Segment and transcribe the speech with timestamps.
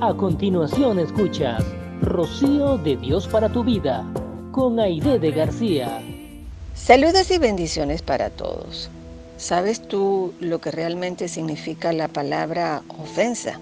[0.00, 1.64] A continuación escuchas
[2.02, 4.06] Rocío de Dios para tu vida
[4.52, 6.00] con Aide de García.
[6.72, 8.90] Saludos y bendiciones para todos.
[9.38, 13.58] ¿Sabes tú lo que realmente significa la palabra ofensa?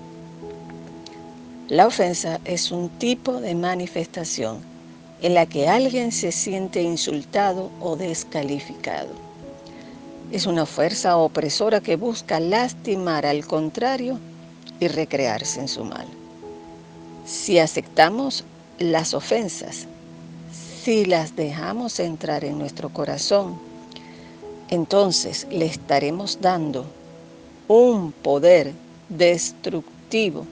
[1.68, 4.58] La ofensa es un tipo de manifestación
[5.22, 9.08] en la que alguien se siente insultado o descalificado.
[10.30, 14.20] Es una fuerza opresora que busca lastimar al contrario
[14.80, 16.06] y recrearse en su mal.
[17.26, 18.44] Si aceptamos
[18.78, 19.88] las ofensas,
[20.84, 23.58] si las dejamos entrar en nuestro corazón,
[24.70, 26.86] entonces le estaremos dando
[27.66, 28.72] un poder
[29.08, 30.46] destructivo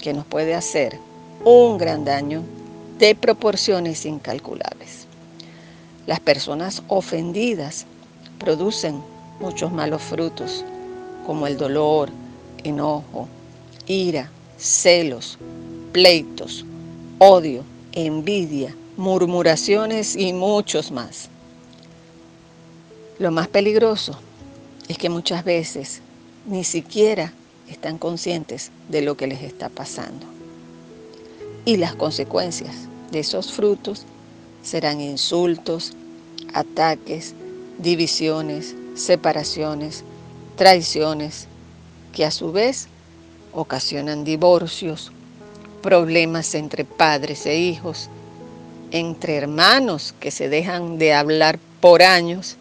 [0.00, 0.98] que nos puede hacer
[1.44, 2.42] un gran daño
[2.98, 5.06] de proporciones incalculables.
[6.06, 7.84] Las personas ofendidas
[8.38, 9.02] producen
[9.40, 10.64] muchos malos frutos,
[11.26, 12.08] como el dolor,
[12.62, 13.28] enojo,
[13.86, 15.38] ira, celos,
[15.94, 16.64] pleitos,
[17.20, 21.28] odio, envidia, murmuraciones y muchos más.
[23.20, 24.18] Lo más peligroso
[24.88, 26.00] es que muchas veces
[26.46, 27.32] ni siquiera
[27.70, 30.26] están conscientes de lo que les está pasando.
[31.64, 32.74] Y las consecuencias
[33.12, 34.04] de esos frutos
[34.64, 35.92] serán insultos,
[36.54, 37.34] ataques,
[37.78, 40.02] divisiones, separaciones,
[40.56, 41.46] traiciones,
[42.12, 42.88] que a su vez
[43.52, 45.12] ocasionan divorcios,
[45.84, 48.08] problemas entre padres e hijos,
[48.90, 52.56] entre hermanos que se dejan de hablar por años,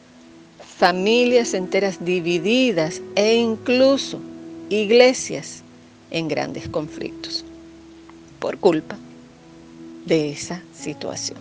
[0.77, 4.19] familias enteras divididas e incluso
[4.69, 5.63] iglesias
[6.11, 7.45] en grandes conflictos
[8.39, 8.97] por culpa
[10.05, 11.37] de esa situación.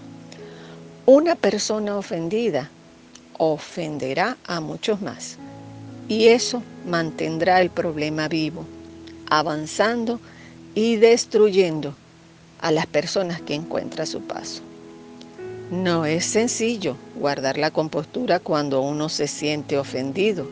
[1.05, 2.71] Una persona ofendida
[3.39, 5.37] ofenderá a muchos más
[6.09, 8.65] y eso mantendrá el problema vivo,
[9.29, 10.21] avanzando
[10.75, 11.95] y destruyendo
[12.61, 14.63] a las personas que encuentra a su paso.
[15.71, 20.47] No es sencillo guardar la compostura cuando uno se siente ofendido,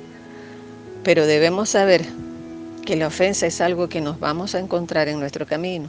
[1.04, 2.04] pero debemos saber
[2.84, 5.88] que la ofensa es algo que nos vamos a encontrar en nuestro camino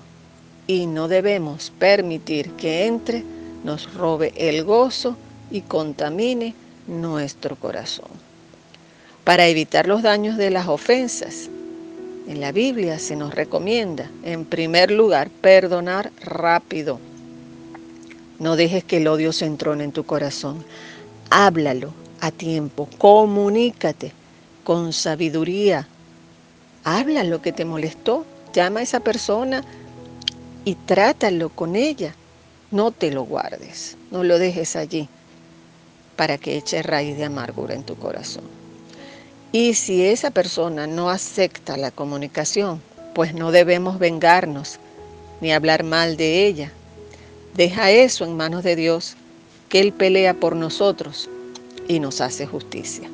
[0.68, 3.24] y no debemos permitir que entre,
[3.64, 5.16] nos robe el gozo
[5.50, 6.54] y contamine
[6.88, 8.10] nuestro corazón.
[9.24, 11.50] Para evitar los daños de las ofensas,
[12.28, 17.00] en la Biblia se nos recomienda, en primer lugar, perdonar rápido.
[18.40, 20.64] No dejes que el odio se entrone en tu corazón.
[21.30, 24.12] Háblalo a tiempo, comunícate
[24.64, 25.88] con sabiduría.
[26.84, 29.64] Habla lo que te molestó, llama a esa persona
[30.66, 32.16] y trátalo con ella.
[32.72, 35.10] No te lo guardes, no lo dejes allí
[36.16, 38.61] para que eche raíz de amargura en tu corazón.
[39.52, 42.82] Y si esa persona no acepta la comunicación,
[43.14, 44.80] pues no debemos vengarnos
[45.42, 46.72] ni hablar mal de ella.
[47.56, 49.18] Deja eso en manos de Dios,
[49.68, 51.30] que Él pelea por nosotros
[51.88, 53.10] y nos hace justicia.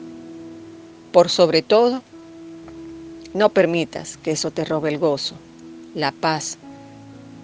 [1.12, 2.04] Por sobre todo,
[3.34, 5.36] no permitas que eso te robe el gozo,
[5.96, 6.58] la paz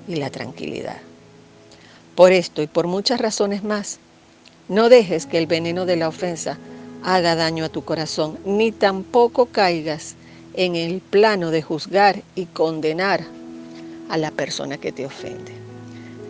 [0.07, 0.97] y la tranquilidad.
[2.15, 3.97] Por esto y por muchas razones más,
[4.69, 6.59] no dejes que el veneno de la ofensa
[7.03, 10.15] haga daño a tu corazón, ni tampoco caigas
[10.53, 13.25] en el plano de juzgar y condenar
[14.09, 15.51] a la persona que te ofende.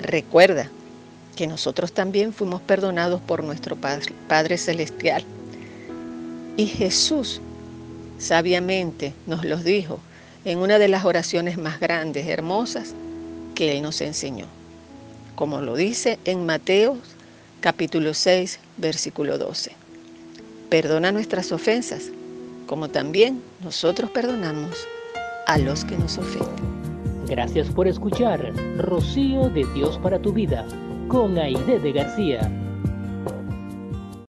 [0.01, 0.69] Recuerda
[1.35, 5.23] que nosotros también fuimos perdonados por nuestro Padre Celestial.
[6.57, 7.41] Y Jesús
[8.19, 9.99] sabiamente nos los dijo
[10.45, 12.93] en una de las oraciones más grandes, hermosas,
[13.55, 14.45] que Él nos enseñó.
[15.35, 16.97] Como lo dice en Mateo
[17.61, 19.82] capítulo 6, versículo 12
[20.73, 22.09] perdona nuestras ofensas,
[22.65, 24.87] como también nosotros perdonamos
[25.45, 26.65] a los que nos ofenden.
[27.27, 30.65] Gracias por escuchar Rocío de Dios para tu vida
[31.09, 32.62] con Aide de García.